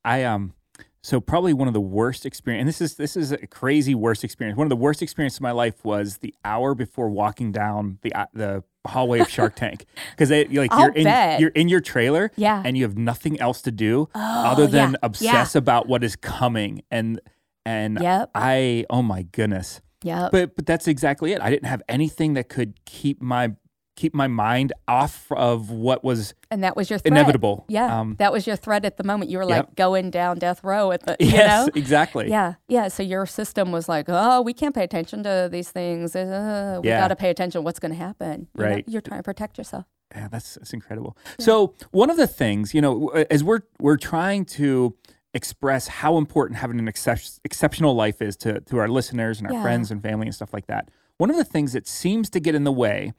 [0.05, 0.53] I um
[1.01, 4.23] so probably one of the worst experience and this is this is a crazy worst
[4.23, 4.57] experience.
[4.57, 8.13] One of the worst experiences of my life was the hour before walking down the
[8.13, 11.39] uh, the hallway of Shark Tank because like you're in bet.
[11.39, 12.61] you're in your trailer Yeah.
[12.65, 16.15] and you have nothing else to do Oh, other than yeah, obsess about what is
[16.15, 17.19] coming and
[17.65, 18.31] and Yep.
[18.35, 19.81] I oh my goodness.
[20.03, 21.41] yeah But but that's exactly it.
[21.41, 23.53] I didn't have anything that could keep my
[23.99, 27.11] keep my mind off of what was and that was your threat.
[27.13, 27.65] inevitable.
[27.67, 27.99] Yeah.
[27.99, 29.29] Um, that was your threat at the moment.
[29.31, 29.75] You were like Yep.
[29.75, 31.71] going down death row at the, you yes, know?
[31.75, 32.29] exactly.
[32.29, 32.87] Yeah, yeah.
[32.87, 36.15] So your system was like, oh, we can't pay attention to these things.
[36.15, 37.01] Uh, we Yeah.
[37.01, 37.63] got to pay attention.
[37.63, 38.47] What's going to happen?
[38.55, 38.69] You know?
[38.69, 38.83] Right.
[38.87, 39.85] You're trying to protect yourself.
[40.15, 41.15] Yeah, that's that's incredible.
[41.39, 44.95] So one of the things, you know, as we're we're trying to
[45.35, 49.53] express how important having an excep- exceptional life is to to our listeners and our
[49.53, 49.61] Yeah.
[49.61, 50.89] friends and family and stuff like that.
[51.17, 53.13] One of the things that seems to get in the way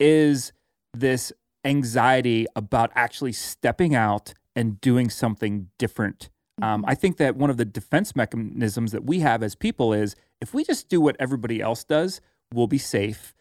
[0.00, 0.52] is
[0.94, 1.32] this
[1.64, 6.30] anxiety about actually stepping out and doing something different.
[6.62, 10.16] Um, I think that one of the defense mechanisms that we have as people is
[10.40, 12.20] if we just do what everybody else does,
[12.52, 13.34] we'll be safe.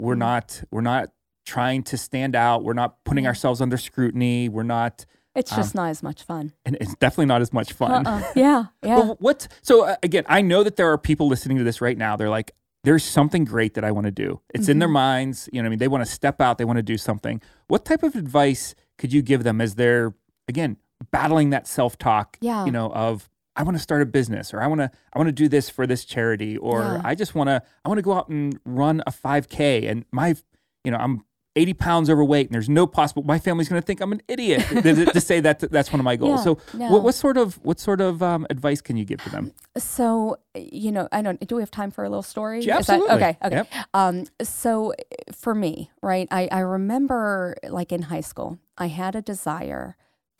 [0.00, 1.10] We're not we're not
[1.46, 2.64] trying to stand out.
[2.64, 4.48] We're not putting ourselves under scrutiny.
[4.48, 6.52] We're not, It's Um, just not as much fun.
[6.64, 8.04] and it's definitely not as much fun.
[8.06, 8.32] Uh-uh.
[8.34, 8.96] Yeah, yeah.
[9.06, 9.46] But what?
[9.62, 12.16] So uh, again, I know that there are people listening to this right now.
[12.16, 12.50] They're like,
[12.86, 14.40] "There's something great that I want to do.
[14.54, 14.92] It's in their Mm-hmm.
[14.94, 15.48] minds.
[15.52, 16.56] You know, what I mean, they want to step out.
[16.58, 17.42] They want to do something.
[17.68, 20.14] What type of advice could you give them as they're
[20.48, 20.76] again
[21.10, 22.38] battling that self talk?
[22.40, 22.64] Yeah.
[22.64, 25.28] You know, of I want to start a business, or I want to I want
[25.28, 27.00] to do this for this charity, or Yeah.
[27.04, 30.36] I just want to I want to go out and run a 5K, and my
[30.84, 31.24] you know I'm
[31.56, 34.60] 80 pounds overweight and there's no possible my family's going to think i'm an idiot
[34.68, 36.90] to, to say that that's one of my goals Yeah, so no.
[36.92, 40.36] what, what sort of what sort of um, advice can you give to them So,
[40.54, 41.38] you know, I don't.
[41.46, 42.60] Do we have time for a little story?
[42.62, 43.16] Yeah, Is that- absolutely.
[43.16, 43.38] okay.
[43.44, 43.56] Okay.
[43.56, 43.68] Yep.
[43.92, 44.24] Um.
[44.42, 44.94] So,
[45.34, 49.96] for me, right, I I remember like in high school, I had a desire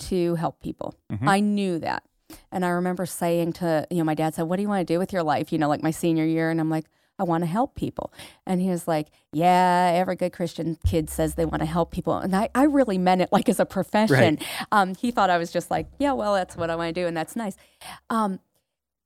[0.09, 0.94] to help people.
[1.12, 1.29] Mm-hmm.
[1.29, 2.02] I knew that,
[2.50, 4.94] and I remember saying to you know my dad said, "What do you want to
[4.94, 6.87] do with your life?" You know, like my senior year, and I'm like.
[7.18, 8.12] I want to help people.
[8.46, 12.16] And he was like, Yeah, every good Christian kid says they want to help people.
[12.16, 14.38] And I, I really meant it like as a profession.
[14.72, 17.07] Um, he thought I was just like, Yeah, well, that's what I want to do.
[17.07, 17.57] And that's nice.
[18.11, 18.40] Um,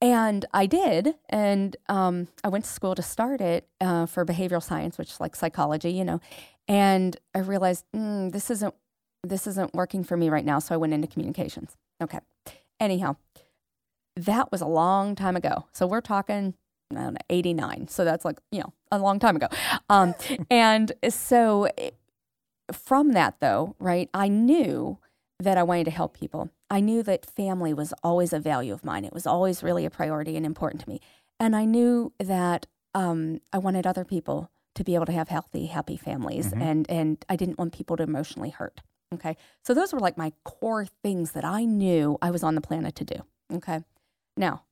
[0.01, 1.15] and I did.
[1.29, 5.21] And um, I went to school to start it uh, for behavioral science, which is
[5.21, 6.21] like psychology, you know.
[6.67, 8.75] And I realized mm, this isn't
[9.23, 10.59] this isn't working for me right now.
[10.59, 11.77] So I went into communications.
[12.03, 12.21] Okay.
[12.79, 13.17] Anyhow,
[14.17, 15.67] that was a long time ago.
[15.73, 16.55] So we're talking
[16.91, 17.89] I don't know, 89.
[17.89, 19.49] So that's like, you know, a long time ago.
[19.89, 20.15] Um,
[20.51, 21.91] and so eh,
[22.73, 24.99] from that, though, right, I knew
[25.39, 26.51] that I wanted to help people.
[26.69, 29.05] I knew that family was always a value of mine.
[29.05, 31.01] It was always really a priority and important to me.
[31.39, 35.67] And I knew that um, I wanted other people to be able to have healthy,
[35.67, 38.83] happy families, and and I didn't want people to emotionally hurt.
[39.13, 42.61] Okay, so those were like my core things that I knew I was on the
[42.61, 43.17] planet to do.
[43.53, 43.81] Okay,
[44.37, 44.63] now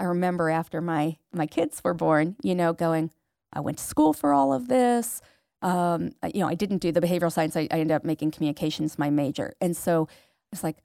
[0.00, 3.10] I remember after my my kids were born, you know, going,
[3.52, 5.20] I went to school for all of this.
[5.62, 7.54] Um, you know, I didn't do the behavioral science.
[7.56, 10.08] I, I ended up making communications my major, and so
[10.52, 10.78] It's like,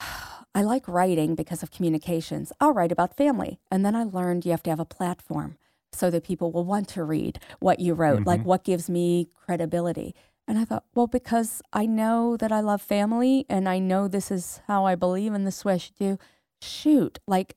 [0.54, 2.52] I like writing because of communications.
[2.60, 3.60] I'll write about family.
[3.70, 5.56] And then I learned you have to have a platform
[5.92, 10.14] so that people will want to read what you wrote, like what gives me credibility.
[10.46, 14.30] And I thought, well, because I know that I love family and I know this
[14.30, 16.18] is how I believe and this is what I should do.
[16.62, 17.54] Shoot, like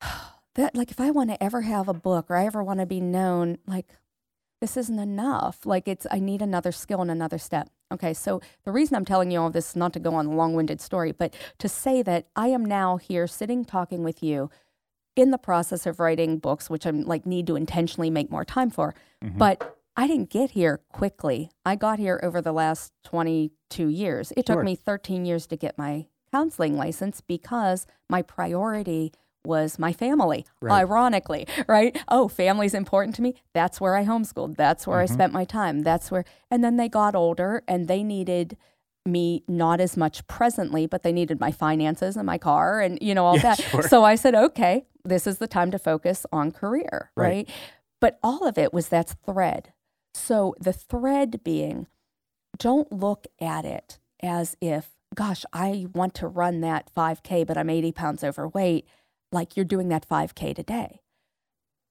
[0.54, 2.86] that, like if I want to ever have a book or I ever want to
[2.86, 3.86] be known, like
[4.60, 5.64] this isn't enough.
[5.64, 7.70] Like it's, I need another skill and another step.
[7.92, 10.34] Okay, so the reason I'm telling you all this is not to go on a
[10.34, 14.50] long winded story, but to say that I am now here sitting talking with you
[15.16, 18.70] in the process of writing books, which I'm like need to intentionally make more time
[18.70, 18.94] for.
[19.24, 19.38] Mm-hmm.
[19.38, 21.50] But I didn't get here quickly.
[21.64, 24.32] I got here over the last 22 years.
[24.36, 24.56] It Sure.
[24.56, 29.12] took me 13 years to get my counseling license because my priority
[29.44, 30.80] was my family, Right.
[30.80, 31.96] ironically, right?
[32.08, 33.34] Oh, family's important to me.
[33.54, 34.56] That's where I homeschooled.
[34.56, 35.14] That's where I mm-hmm.
[35.14, 35.82] spent my time.
[35.82, 38.56] That's where, and then they got older and they needed
[39.06, 43.14] me not as much presently, but they needed my finances and my car and, you
[43.14, 43.60] know, all Yeah, that.
[43.62, 43.82] sure.
[43.82, 47.26] So I said, okay, this is the time to focus on career, Right.
[47.28, 47.50] right?
[48.00, 49.72] But all of it was that thread.
[50.14, 51.86] So the thread being,
[52.58, 57.70] don't look at it as if, gosh, I want to run that 5K, but I'm
[57.70, 58.86] 80 pounds overweight,
[59.32, 61.00] like you're doing that 5K today.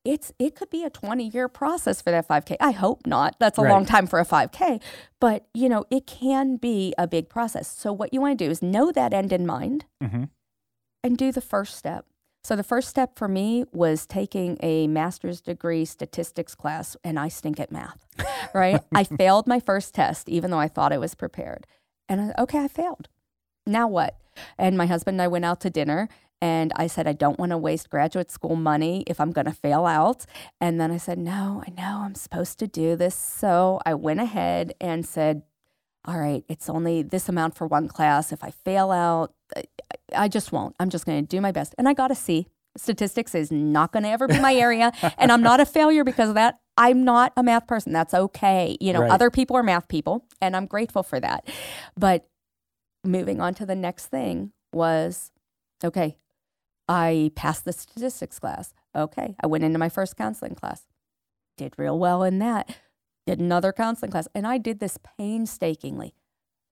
[0.06, 2.56] It's it could be a 20 year process for that 5K.
[2.60, 3.36] I hope not.
[3.40, 3.70] That's a Right.
[3.72, 4.82] long time for a 5K,
[5.20, 7.68] but you know, it can be a big process.
[7.68, 10.26] So what you want to do is know that end in mind hmm
[11.04, 12.06] and do the first step.
[12.44, 17.28] So the first step for me was taking a master's degree statistics class and I
[17.30, 18.06] stink at math.
[18.54, 18.82] Right?
[18.96, 21.68] I failed my first test even though I thought I was prepared.
[22.08, 23.08] And I, okay, I failed.
[23.68, 24.18] Now what?
[24.58, 26.10] And my husband and I went out to dinner
[26.42, 29.52] and I said I don't want to waste graduate school money if I'm going to
[29.54, 30.26] fail out.
[30.62, 34.20] And then I said, "No, I know I'm supposed to do this." So I went
[34.20, 35.44] ahead and said,
[36.06, 38.32] all right, it's only this amount for one class.
[38.32, 39.34] If I fail out,
[40.16, 40.76] I, just won't.
[40.80, 41.76] I'm just going to do my best.
[41.78, 42.48] And I got a C.
[42.78, 44.94] Statistics is not going to ever be my area.
[45.18, 46.60] and I'm not a failure because of that.
[46.78, 47.92] I'm not a math person.
[47.92, 48.78] That's okay.
[48.80, 49.12] You know, Right.
[49.12, 51.48] other people are math people, and I'm grateful for that.
[51.98, 52.28] But
[53.04, 55.32] moving on to the next thing was
[55.84, 56.16] okay,
[56.90, 58.74] I passed the statistics class.
[58.94, 60.88] Okay, I went into my first counseling class,
[61.58, 62.76] did real well in that
[63.30, 64.28] did another counseling class.
[64.34, 66.16] And I did this painstakingly.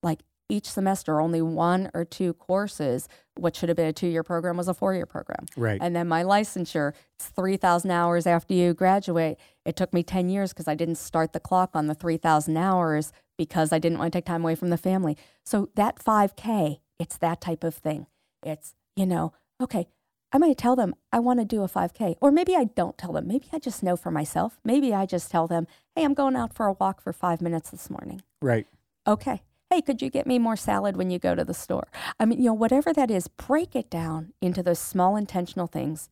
[0.02, 3.08] Like each semester, only one or two courses.
[3.36, 5.46] What should have been a two year program was a four year program.
[5.56, 5.78] Right.
[5.80, 9.38] And then my licensure, it's 3,000 hours after you graduate.
[9.66, 13.12] It took me 10 years because I didn't start the clock on the 3,000 hours
[13.38, 15.16] because I didn't want to take time away from the family.
[15.46, 18.08] So that 5K, it's that type of thing.
[18.44, 19.88] It's, you know, okay,
[20.32, 23.14] I might tell them I want to do a 5K, or maybe I don't tell
[23.14, 23.28] them.
[23.28, 24.60] Maybe I just know for myself.
[24.64, 27.70] Maybe I just tell them, hey, I'm going out for a walk for five minutes
[27.70, 28.22] this morning.
[28.42, 28.68] right.
[29.08, 29.42] Okay.
[29.70, 31.88] Hey, could you get me more salad when you go to the store?
[32.20, 36.10] I mean, you know, whatever that is, break it down into those small intentional things.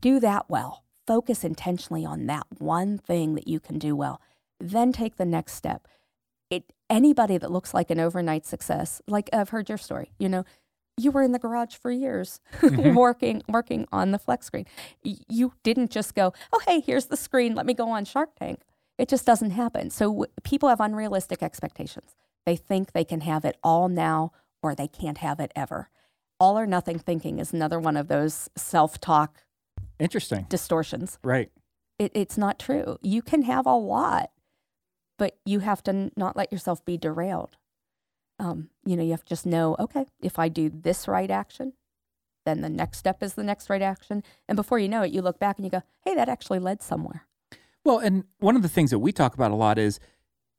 [0.00, 0.84] Do that well.
[1.06, 4.20] Focus intentionally on that one thing that you can do well.
[4.60, 5.88] Then take the next step.
[6.50, 10.44] It anybody that looks like an overnight success, like I've heard your story, you know,
[10.98, 12.94] you were in the garage for years mm-hmm.
[12.94, 14.66] working working on the flex screen.
[15.02, 17.54] You didn't just go, "Oh, hey, here's the screen.
[17.54, 18.60] Let me go on Shark Tank."
[18.98, 19.90] It just doesn't happen.
[19.90, 22.16] So w- people have unrealistic expectations.
[22.44, 24.32] They think they can have it all now
[24.62, 25.88] or they can't have it ever.
[26.40, 29.44] All or nothing thinking is another one of those self-talk
[30.00, 30.46] Interesting.
[30.48, 31.18] distortions.
[31.22, 31.50] Right.
[31.98, 32.98] It, it's not true.
[33.02, 34.30] You can have a lot,
[35.16, 37.56] but you have to n- not let yourself be derailed.
[38.38, 41.72] Um, you know, you have to just know, okay, if I do this right action,
[42.44, 44.22] then the next step is the next right action.
[44.48, 46.82] And before you know it, you look back and you go, hey, that actually led
[46.82, 47.24] somewhere.
[47.84, 49.98] Well, and one of the things that we talk about a lot is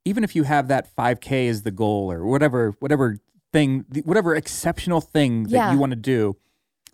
[0.05, 3.17] even if you have that 5K as the goal or whatever, whatever
[3.53, 5.71] thing, whatever exceptional thing that Yeah.
[5.71, 6.35] you want to do,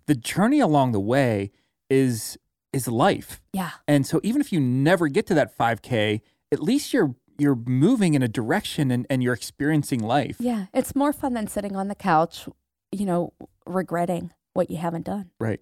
[0.05, 1.51] the journey along the way
[1.89, 2.37] is
[2.73, 3.41] is life.
[3.53, 3.71] Yeah.
[3.87, 6.19] And so even if you never get to that 5K,
[6.51, 10.37] at least you're you're moving in a direction and, and you're experiencing life.
[10.39, 10.65] Yeah.
[10.73, 12.47] It's more fun than sitting on the couch,
[12.91, 13.33] you know,
[13.65, 15.31] regretting what you haven't done.
[15.39, 15.59] Right.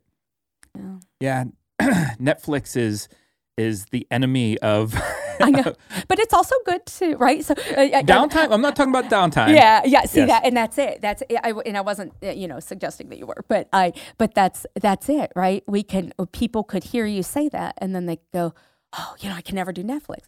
[0.78, 1.00] Yeah.
[1.20, 1.44] Yeah.
[2.20, 3.08] Netflix is
[3.56, 4.96] is the enemy of
[5.40, 5.76] I know.
[6.08, 7.44] But it's also good to, right?
[7.44, 8.52] So, uh, downtime.
[8.52, 9.54] I'm not talking about downtime.
[9.56, 10.06] Yeah, yeah.
[10.06, 10.30] See Yes.
[10.30, 11.02] that, and that's it.
[11.02, 14.34] That's I, and I wasn't, uh, you know, suggesting that you were, but I, but
[14.34, 15.64] that's that's it, right?
[15.68, 18.54] We can people could hear you say that, and then they go,
[18.98, 20.24] oh, you know, I can never do Netflix.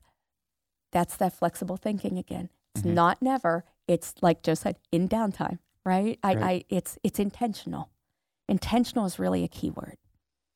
[0.96, 2.48] That's that flexible thinking again.
[2.74, 3.66] It's not never.
[3.86, 6.18] It's like Joe said, in downtime, right?
[6.24, 6.44] I, Right.
[6.44, 7.90] I, it's it's intentional.
[8.48, 9.98] Intentional is really a key word.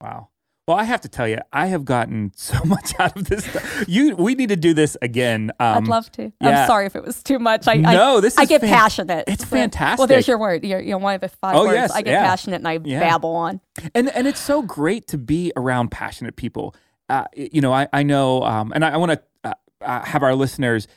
[0.01, 0.29] Wow.
[0.65, 3.43] Well, I have to tell you, I have gotten so much out of this.
[3.43, 3.83] Stuff.
[3.87, 5.51] You, we need to do this again.
[5.59, 6.31] Um, I'd love to.
[6.39, 6.61] yeah.
[6.61, 7.67] I'm sorry if it was too much.
[7.67, 9.23] I, No, I, this I is get fan- passionate.
[9.27, 10.63] it's So- Well, there's your word.
[10.63, 11.73] You're, you're one of the five Oh, words.
[11.73, 12.23] yes, I get yeah.
[12.23, 13.01] passionate and I Yeah.
[13.01, 13.59] babble on.
[13.93, 16.73] and and it's so great to be around passionate people.
[17.09, 19.21] Uh, you know, I I know, um, and I, I want to
[19.81, 20.87] uh, have our listeners,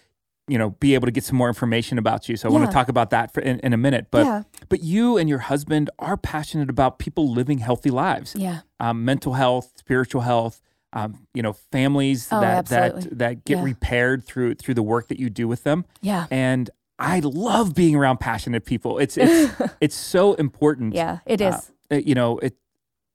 [0.48, 2.36] you know, be able to get some more information about you.
[2.36, 4.08] So I want to talk about that for, in, in a minute.
[4.10, 4.42] But Yeah.
[4.68, 8.60] but you and your husband are passionate about people living healthy lives, Yeah.
[8.80, 10.60] um, mental health, spiritual health.
[10.94, 13.02] Um, you know, families Oh, that absolutely.
[13.10, 13.64] that that get Yeah.
[13.64, 15.86] repaired through through the work that you do with them.
[16.02, 16.26] Yeah.
[16.30, 16.68] And
[16.98, 18.98] I love being around passionate people.
[18.98, 20.94] It's it's it's so important.
[20.94, 21.20] Yeah.
[21.24, 22.56] it is Uh, you know, it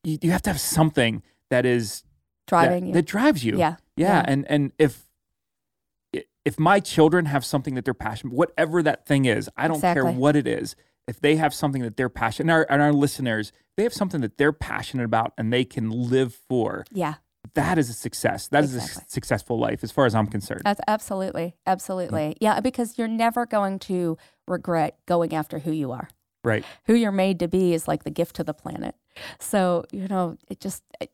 [0.03, 2.01] you, you have to have something that is
[2.47, 2.93] driving that, you.
[2.93, 3.59] that drives you.
[3.59, 3.75] Yeah.
[3.95, 4.07] yeah.
[4.07, 4.23] Yeah.
[4.27, 5.06] And and if
[6.47, 10.05] if my children have something that they're passionate, whatever that thing is, I don't care
[10.05, 10.75] what it is.
[11.07, 14.21] If they have something that they're passionate, and our, and our listeners, they have something
[14.21, 16.85] that they're passionate about and they can live for.
[16.91, 17.15] yeah.
[17.53, 18.49] That is a success.
[18.49, 19.03] That is a Exactly.
[19.07, 20.61] successful life, as far as I'm concerned.
[20.65, 22.27] That's absolutely, absolutely.
[22.31, 22.37] Mm.
[22.41, 26.09] Yeah, because you're never going to regret going after who you are.
[26.43, 26.63] right.
[26.85, 28.95] Who you're made to be is like the gift to the planet.
[29.39, 31.09] So, you know, it just it,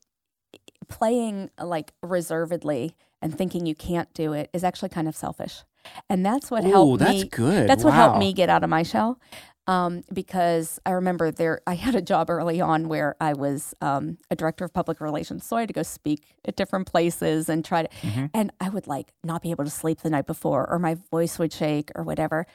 [0.88, 5.64] playing like reservedly and thinking you can't do it is actually kind of selfish.
[6.08, 7.28] And that's what Oh, helped that's me.
[7.28, 7.68] good.
[7.68, 9.18] That's what helped me get out of my shell.
[9.66, 14.18] Um, because I remember there, I had a job early on where I was um,
[14.30, 17.64] a director of public relations, so I had to go speak at different places and
[17.64, 18.26] try to, Mm-hmm.
[18.34, 21.38] and I would like not be able to sleep the night before, or my voice
[21.38, 22.46] would shake, or whatever.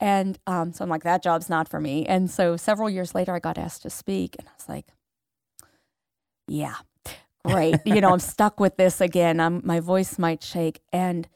[0.00, 2.04] And um, so I'm like, that job's not for me.
[2.04, 4.86] And so several years later, I got asked to speak, and I was like,
[6.48, 6.74] yeah,
[7.46, 7.76] great.
[7.86, 9.40] you know, I'm stuck with this again.
[9.40, 10.80] I'm, my voice might shake.
[10.92, 11.28] And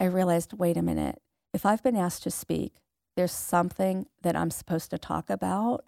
[0.00, 1.20] I realized, wait a minute,
[1.52, 2.74] if I've been asked to speak,
[3.16, 5.84] there's something that I'm supposed to talk about.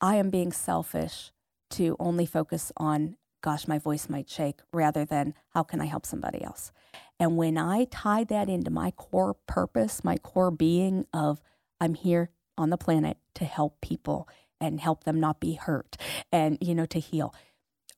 [0.00, 1.30] I am being selfish
[1.70, 6.04] to only focus on, gosh, my voice might shake, rather than how can I help
[6.04, 6.72] somebody else.
[7.20, 11.40] And when I tied that into my core purpose, my core being of
[11.80, 14.28] I'm here on the planet to help people
[14.60, 15.96] and help them not be hurt
[16.30, 17.34] and, you know, to heal.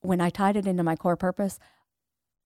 [0.05, 1.59] When I tied it into my core purpose,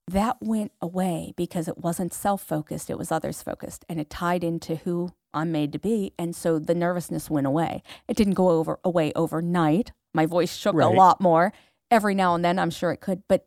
[0.08, 3.86] that went away because it wasn't self focused, it was others focused.
[3.88, 6.13] And it tied into who I'm made to be.
[6.17, 7.84] And so the nervousness went away.
[8.08, 9.91] It didn't go over away overnight.
[10.13, 10.86] My voice shook Right.
[10.91, 11.54] a lot more.
[11.91, 13.24] Every now and then, I'm sure it could.
[13.28, 13.45] But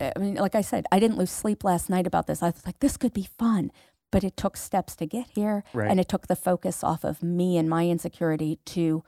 [0.00, 2.42] I mean, like I said, I didn't lose sleep last night about this.
[2.42, 3.70] I was like, this could be fun.
[4.10, 5.64] But it took steps to get here.
[5.72, 5.90] Right.
[5.90, 9.02] And it took the focus off of me and my insecurity to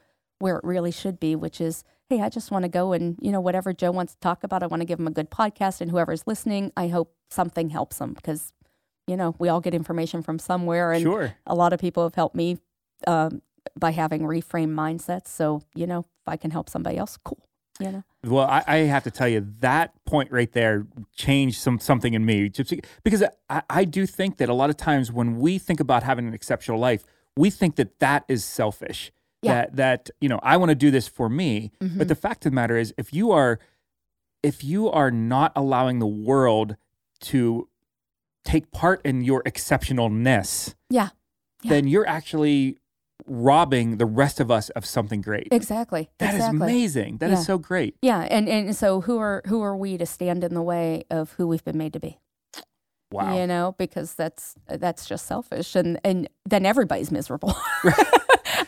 [0.44, 3.32] where it really should be, which is, hey, I just want to go and, you
[3.32, 5.80] know, whatever Joe wants to talk about, I want to give him a good podcast.
[5.80, 8.52] And whoever's listening, I hope something helps them because,
[9.06, 10.92] you know, we all get information from somewhere.
[10.92, 11.34] And Sure.
[11.46, 12.58] a lot of people have helped me
[13.06, 13.40] um,
[13.74, 15.28] by having reframe mindsets.
[15.28, 17.40] So, you know, if I can help somebody else, cool.
[17.80, 21.80] You know, Well, I, I have to tell you that point right there changed some
[21.80, 22.50] something in me,
[23.02, 26.28] because I, I do think that a lot of times when we think about having
[26.28, 27.02] an exceptional life,
[27.34, 29.10] we think that that is selfish.
[29.44, 29.64] Yeah.
[29.66, 29.76] Mm-hmm.
[29.76, 32.52] That that you know I want to do this for me, but the fact of
[32.52, 33.58] the matter is, if you are
[34.42, 36.76] if you are not allowing the world
[37.20, 37.68] to
[38.44, 41.08] take part in your exceptionalness, yeah,
[41.62, 41.70] Yeah.
[41.70, 42.78] then you're actually
[43.26, 45.48] robbing the rest of us of something great.
[45.50, 46.10] exactly.
[46.18, 46.56] That is exactly.
[46.72, 47.16] amazing.
[47.18, 47.44] That is Yeah.
[47.44, 47.96] so great.
[48.02, 51.32] Yeah, and and so who are who are we to stand in the way of
[51.32, 52.18] who we've been made to be?
[53.14, 53.36] Wow.
[53.38, 57.54] You know, because that's that's just selfish, and and then everybody's miserable.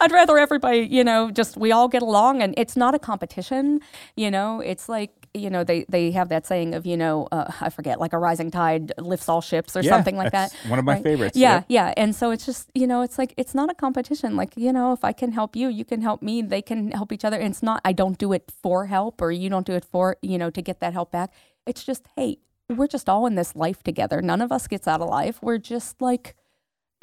[0.01, 3.81] I'd rather everybody, you know, just we all get along, and it's not a competition.
[4.17, 7.51] You know, it's like you know they they have that saying of you know uh,
[7.61, 10.53] I forget like a rising tide lifts all ships or Yeah, something like that.
[10.69, 11.03] one of my right?
[11.03, 11.37] favorites.
[11.37, 11.65] Yeah, Yep.
[11.69, 14.37] yeah, and so it's just you know it's like it's not a competition.
[14.37, 16.43] Like you know if I can help you, you can help me.
[16.43, 17.37] They can help each other.
[17.39, 20.17] And it's not I don't do it for help or you don't do it for
[20.23, 21.33] you know to get that help back.
[21.67, 24.21] It's just hey, we're just all in this life together.
[24.23, 25.39] None of us gets out of life.
[25.43, 26.35] We're just like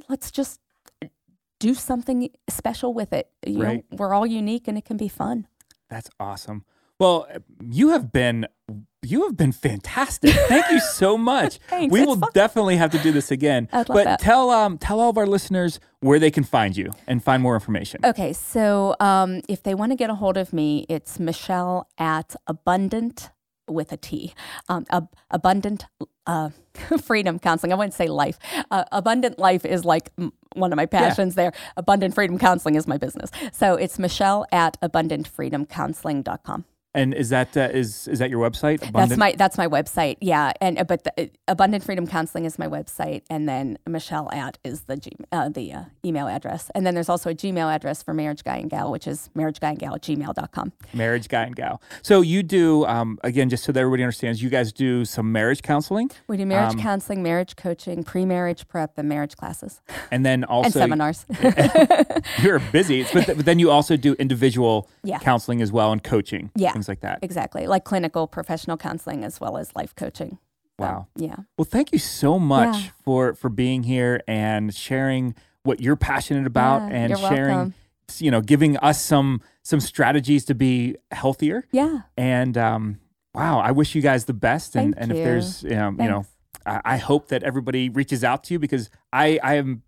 [0.09, 0.59] let's just
[1.59, 3.29] do something special with it.
[3.45, 3.85] You Right.
[3.91, 5.47] know, we're all unique and it can be fun.
[5.89, 6.65] That's awesome.
[6.99, 7.27] Well,
[7.61, 8.47] you have been
[9.05, 10.33] you have been fantastic.
[10.47, 11.59] Thank you so much.
[11.69, 12.29] Thanks, we will fun.
[12.33, 13.67] definitely have to do this again.
[13.73, 14.19] I'd love but that.
[14.19, 17.53] tell um tell all of our listeners where they can find you and find more
[17.55, 18.01] information.
[18.05, 22.35] Okay, so um, if they want to get a hold of me, it's Michelle at
[22.47, 23.29] Abundant
[23.67, 24.33] with a T,
[24.69, 25.85] um, ab- Abundant
[26.25, 26.49] uh,
[27.03, 27.71] Freedom Counseling.
[27.71, 28.37] I wouldn't say life.
[28.71, 31.53] Uh, Abundant Life is like mm, one of my passions there.
[31.77, 33.29] Abundant Freedom Counseling is my business.
[33.51, 36.65] So it's Michelle at abundantfreedomcounseling.com.
[36.95, 38.79] And is that uh, is is that your website?
[38.91, 40.17] That's my that's my website.
[40.21, 44.29] Yeah, and uh, but the, uh, Abundant Freedom Counseling is my website, and then Michelle
[44.31, 47.73] at is the G, uh, the uh, email address, and then there's also a Gmail
[47.73, 50.71] address for Marriage Guy and Gal, which is marriageguy at gmail.com.
[50.93, 51.81] Marriage Guy and Gal.
[52.03, 55.63] So you do um, again, just so that everybody understands, you guys do some marriage
[55.63, 56.11] counseling.
[56.27, 59.81] We do marriage um, counseling, marriage coaching, pre-marriage prep, and marriage classes,
[60.11, 61.25] and then also and seminars.
[62.43, 65.17] you're busy, but, but, then you also do individual yeah.
[65.17, 66.51] counseling as well and coaching.
[66.55, 67.19] Yeah things like that.
[67.21, 70.37] Exactly, like clinical professional counseling as well as life coaching.
[70.77, 71.07] Wow.
[71.17, 71.35] So, yeah.
[71.57, 72.89] Well, thank you so much yeah.
[73.03, 77.73] for for being here and sharing what you're passionate about yeah, and sharing welcome.
[78.17, 81.65] you know giving us some some strategies to be healthier.
[81.71, 82.01] Yeah.
[82.17, 82.99] And um
[83.33, 85.17] wow, I wish you guys the best and thank and you.
[85.17, 86.25] if there's you know, you know
[86.65, 89.83] I, I hope that everybody reaches out to you because I I am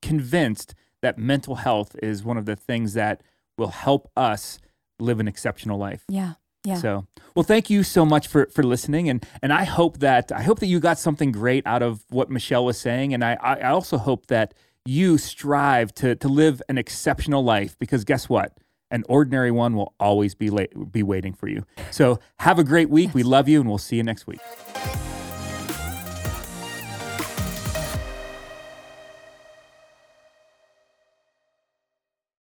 [0.00, 3.22] convinced that mental health is one of the things that
[3.58, 4.58] will help us
[4.98, 6.04] live an exceptional life.
[6.08, 6.34] Yeah.
[6.64, 6.76] Yeah.
[6.76, 10.42] So, well, thank you so much for for listening, and and I hope that I
[10.42, 13.68] hope that you got something great out of what Michelle was saying, and I I
[13.68, 14.54] also hope that
[14.86, 18.56] you strive to to live an exceptional life because guess what?
[18.90, 21.66] An ordinary one will always be late, be waiting for you.
[21.90, 23.12] So, have a great week.
[23.12, 24.40] We love you, and we'll see you next week.